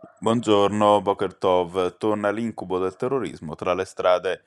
Buongiorno, 0.00 1.02
Boker 1.02 1.34
Tov. 1.34 1.96
Torna 1.96 2.30
l'incubo 2.30 2.78
del 2.78 2.94
terrorismo 2.94 3.56
tra 3.56 3.74
le 3.74 3.84
strade 3.84 4.44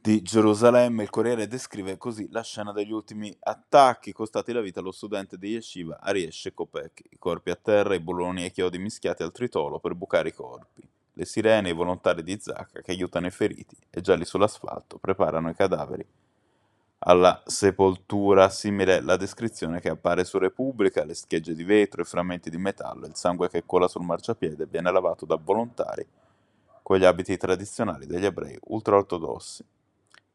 di 0.00 0.22
Gerusalemme. 0.22 1.02
Il 1.02 1.10
Corriere 1.10 1.48
descrive 1.48 1.96
così 1.96 2.28
la 2.30 2.44
scena 2.44 2.70
degli 2.70 2.92
ultimi 2.92 3.36
attacchi 3.40 4.12
costati 4.12 4.52
la 4.52 4.60
vita 4.60 4.78
allo 4.78 4.92
studente 4.92 5.36
di 5.36 5.48
Yeshiva 5.48 5.98
Arieshe 6.00 6.54
Kopek. 6.54 7.02
I 7.10 7.18
corpi 7.18 7.50
a 7.50 7.58
terra, 7.60 7.96
i 7.96 8.00
bulloni 8.00 8.44
e 8.44 8.46
i 8.46 8.52
chiodi 8.52 8.78
mischiati 8.78 9.24
al 9.24 9.32
tritolo 9.32 9.80
per 9.80 9.94
bucare 9.94 10.28
i 10.28 10.32
corpi. 10.32 10.88
Le 11.14 11.24
sirene 11.24 11.68
e 11.68 11.72
i 11.72 11.74
volontari 11.74 12.22
di 12.22 12.38
Zacca 12.38 12.82
che 12.82 12.92
aiutano 12.92 13.26
i 13.26 13.32
feriti 13.32 13.76
e 13.90 14.00
già 14.00 14.14
lì 14.14 14.24
sull'asfalto 14.24 14.98
preparano 14.98 15.50
i 15.50 15.56
cadaveri 15.56 16.06
alla 17.08 17.40
sepoltura, 17.46 18.48
simile 18.48 19.00
la 19.00 19.16
descrizione 19.16 19.80
che 19.80 19.88
appare 19.88 20.24
su 20.24 20.38
Repubblica, 20.38 21.04
le 21.04 21.14
schegge 21.14 21.54
di 21.54 21.62
vetro, 21.62 22.02
i 22.02 22.04
frammenti 22.04 22.50
di 22.50 22.58
metallo, 22.58 23.06
il 23.06 23.14
sangue 23.14 23.48
che 23.48 23.64
cola 23.64 23.86
sul 23.86 24.04
marciapiede 24.04 24.66
viene 24.66 24.90
lavato 24.90 25.24
da 25.24 25.36
volontari 25.36 26.04
con 26.82 26.98
gli 26.98 27.04
abiti 27.04 27.36
tradizionali 27.36 28.06
degli 28.06 28.24
ebrei 28.24 28.58
ultraortodossi. 28.60 29.64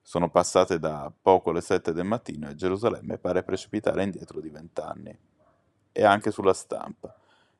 Sono 0.01 0.29
passate 0.29 0.79
da 0.79 1.11
poco 1.21 1.51
le 1.51 1.59
sette 1.59 1.91
del 1.91 2.05
mattino 2.05 2.49
e 2.49 2.55
Gerusalemme 2.55 3.17
pare 3.17 3.43
precipitare 3.43 4.03
indietro 4.03 4.39
di 4.39 4.49
vent'anni. 4.49 5.17
E 5.91 6.03
anche 6.05 6.31
sulla 6.31 6.53
stampa. 6.53 7.13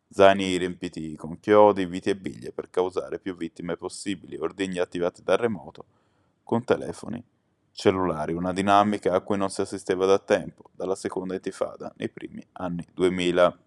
Zaini 0.08 0.56
riempiti 0.56 1.16
con 1.18 1.38
chiodi, 1.40 1.86
viti 1.86 2.10
e 2.10 2.16
biglie 2.16 2.54
per 2.54 2.70
causare 2.70 3.20
più 3.20 3.36
vittime 3.36 3.76
possibili, 3.76 4.38
ordigni 4.38 4.80
attivati 4.80 5.22
da 5.22 5.36
remoto, 5.36 5.86
con 6.44 6.64
telefoni 6.64 7.22
cellulari, 7.72 8.34
una 8.34 8.54
dinamica 8.54 9.14
a 9.14 9.22
cui 9.22 9.38
non 9.38 9.50
si 9.50 9.62
assisteva 9.62 10.06
da 10.06 10.20
tempo, 10.20 10.70
dalla 10.74 10.96
seconda 10.96 11.34
intifada, 11.34 11.92
nei 11.98 12.10
primi 12.10 12.46
anni 12.54 12.86
2000. 12.94 13.58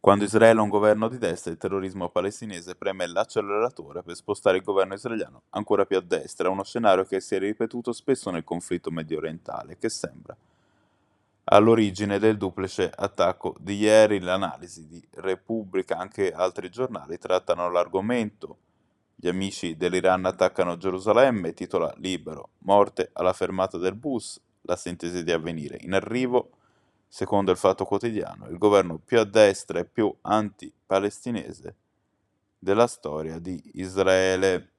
Quando 0.00 0.24
Israele 0.24 0.60
ha 0.60 0.62
un 0.62 0.70
governo 0.70 1.08
di 1.08 1.18
destra, 1.18 1.50
il 1.50 1.58
terrorismo 1.58 2.08
palestinese 2.08 2.74
preme 2.74 3.06
l'acceleratore 3.06 4.02
per 4.02 4.14
spostare 4.14 4.56
il 4.56 4.62
governo 4.62 4.94
israeliano 4.94 5.42
ancora 5.50 5.84
più 5.84 5.98
a 5.98 6.00
destra, 6.00 6.48
uno 6.48 6.64
scenario 6.64 7.04
che 7.04 7.20
si 7.20 7.34
è 7.34 7.38
ripetuto 7.38 7.92
spesso 7.92 8.30
nel 8.30 8.44
conflitto 8.44 8.90
medio 8.90 9.18
orientale, 9.18 9.76
che 9.76 9.90
sembra 9.90 10.34
all'origine 11.44 12.18
del 12.18 12.38
duplice 12.38 12.90
attacco 12.94 13.54
di 13.58 13.76
ieri. 13.76 14.20
L'analisi 14.20 14.86
di 14.86 15.06
Repubblica, 15.16 15.98
anche 15.98 16.32
altri 16.32 16.70
giornali, 16.70 17.18
trattano 17.18 17.70
l'argomento 17.70 18.56
gli 19.22 19.28
amici 19.28 19.76
dell'Iran 19.76 20.24
attaccano 20.24 20.78
Gerusalemme, 20.78 21.52
titola 21.52 21.92
Libero, 21.98 22.52
morte 22.60 23.10
alla 23.12 23.34
fermata 23.34 23.76
del 23.76 23.94
bus, 23.94 24.40
la 24.62 24.76
sintesi 24.76 25.22
di 25.22 25.30
avvenire. 25.30 25.76
In 25.82 25.92
arrivo, 25.92 26.52
secondo 27.06 27.50
il 27.50 27.58
Fatto 27.58 27.84
Quotidiano, 27.84 28.48
il 28.48 28.56
governo 28.56 28.96
più 28.96 29.18
a 29.18 29.24
destra 29.24 29.78
e 29.78 29.84
più 29.84 30.10
anti-palestinese 30.22 31.74
della 32.58 32.86
storia 32.86 33.38
di 33.38 33.60
Israele. 33.74 34.70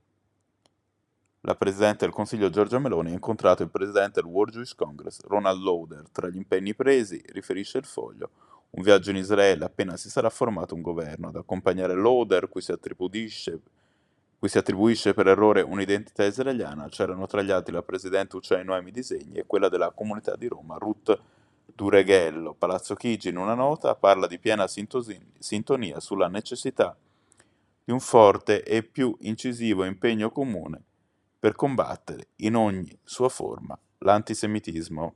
La 1.42 1.54
Presidente 1.54 2.06
del 2.06 2.14
Consiglio 2.14 2.50
Giorgia 2.50 2.80
Meloni 2.80 3.12
ha 3.12 3.14
incontrato 3.14 3.62
il 3.62 3.70
Presidente 3.70 4.22
del 4.22 4.30
World 4.30 4.54
Jewish 4.54 4.74
Congress, 4.74 5.22
Ronald 5.22 5.62
Lauder. 5.62 6.10
Tra 6.12 6.30
gli 6.30 6.38
impegni 6.38 6.74
presi, 6.74 7.22
riferisce 7.28 7.78
il 7.78 7.86
foglio, 7.86 8.32
un 8.72 8.82
viaggio 8.82 9.12
in 9.12 9.18
Israele 9.18 9.66
appena 9.66 9.98
si 9.98 10.10
sarà 10.10 10.32
formato 10.32 10.74
un 10.74 10.82
governo, 10.82 11.28
ad 11.28 11.36
accompagnare 11.36 11.96
Lauder, 11.96 12.50
cui 12.50 12.62
si 12.62 12.72
attribuisce 12.72 13.62
cui 14.42 14.50
si 14.50 14.58
attribuisce 14.58 15.14
per 15.14 15.28
errore 15.28 15.62
un'identità 15.62 16.26
israeliana, 16.26 16.90
c'erano 16.90 17.28
tra 17.28 17.44
gli 17.44 17.52
altri 17.52 17.74
la 17.74 17.84
presidente 17.84 18.38
Ucciai 18.38 18.66
Noemi 18.66 18.90
Disegni 18.90 19.38
e 19.38 19.46
quella 19.46 19.70
della 19.70 19.92
comunità 19.92 20.36
di 20.36 20.48
Roma, 20.48 20.78
Ruth 20.78 21.16
Dureghello. 21.76 22.56
Palazzo 22.56 22.96
Chigi 22.96 23.30
in 23.30 23.38
una 23.38 23.54
nota 23.54 23.94
parla 23.94 24.26
di 24.26 24.40
piena 24.40 24.66
sintonia 24.68 26.00
sulla 26.00 26.28
necessità 26.28 26.98
di 27.84 27.92
un 27.92 28.00
forte 28.00 28.64
e 28.64 28.82
più 28.82 29.16
incisivo 29.20 29.84
impegno 29.84 30.32
comune 30.32 30.82
per 31.40 31.54
combattere 31.54 32.30
in 32.38 32.56
ogni 32.56 32.98
sua 33.04 33.30
forma 33.30 33.78
l'antisemitismo. 34.00 35.14